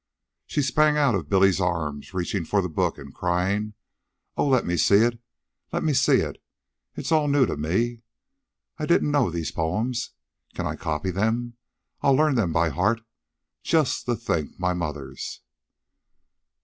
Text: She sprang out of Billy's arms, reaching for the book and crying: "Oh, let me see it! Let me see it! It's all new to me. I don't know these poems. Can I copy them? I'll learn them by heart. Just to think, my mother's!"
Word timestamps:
She 0.47 0.63
sprang 0.63 0.97
out 0.97 1.13
of 1.13 1.29
Billy's 1.29 1.61
arms, 1.61 2.11
reaching 2.11 2.43
for 2.43 2.59
the 2.63 2.67
book 2.69 2.97
and 2.97 3.13
crying: 3.13 3.75
"Oh, 4.35 4.47
let 4.47 4.65
me 4.65 4.75
see 4.75 4.95
it! 4.95 5.21
Let 5.71 5.83
me 5.83 5.93
see 5.93 6.21
it! 6.21 6.41
It's 6.95 7.11
all 7.11 7.27
new 7.27 7.45
to 7.45 7.55
me. 7.55 8.01
I 8.79 8.87
don't 8.87 9.03
know 9.11 9.29
these 9.29 9.51
poems. 9.51 10.13
Can 10.55 10.65
I 10.65 10.75
copy 10.75 11.11
them? 11.11 11.53
I'll 12.01 12.15
learn 12.15 12.33
them 12.33 12.51
by 12.51 12.69
heart. 12.69 13.01
Just 13.61 14.07
to 14.07 14.15
think, 14.15 14.59
my 14.59 14.73
mother's!" 14.73 15.41